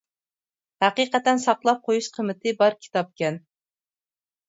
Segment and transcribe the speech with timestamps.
[0.83, 3.43] ھەقىقەتەن ساقلاپ قويۇش قىممىتى بار كىتابكەن.